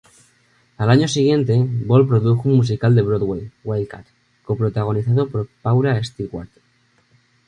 [0.77, 4.07] Al año siguiente, Ball produjo un musical de Broadway, "Wildcat",
[4.43, 6.49] coprotagonizado por Paula Stewart.